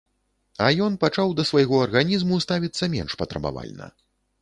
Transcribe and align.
А 0.67 0.69
ён 0.85 0.95
пачаў 1.03 1.35
да 1.41 1.45
свайго 1.51 1.83
арганізму 1.89 2.43
ставіцца 2.49 2.93
менш 2.99 3.11
патрабавальна. 3.25 3.97